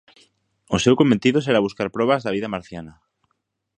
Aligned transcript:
O 0.75 0.77
seu 0.83 0.93
cometido 1.01 1.39
será 1.45 1.59
buscar 1.67 1.87
probas 1.95 2.21
de 2.21 2.33
vida 2.35 2.53
marciana. 2.55 2.93